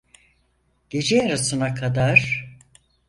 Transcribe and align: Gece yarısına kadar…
Gece 0.89 1.15
yarısına 1.15 1.73
kadar… 1.75 2.45